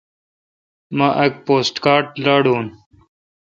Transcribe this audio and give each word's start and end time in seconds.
مہ 0.97 1.07
اک 1.23 1.33
پوسٹ 1.45 1.75
کارڈ 1.83 2.05
لاڈون۔ 2.23 2.65